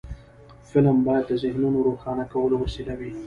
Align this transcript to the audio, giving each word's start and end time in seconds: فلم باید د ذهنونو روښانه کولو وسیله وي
فلم 0.69 0.97
باید 1.07 1.23
د 1.27 1.31
ذهنونو 1.43 1.79
روښانه 1.87 2.25
کولو 2.33 2.55
وسیله 2.63 2.93
وي 2.99 3.11